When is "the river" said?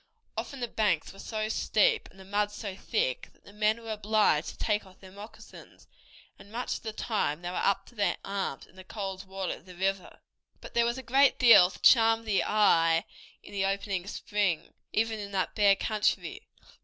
9.67-10.19